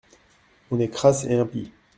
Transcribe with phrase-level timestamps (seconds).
[0.71, 1.71] On est crasse et impie.